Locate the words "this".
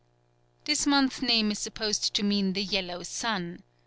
0.65-0.87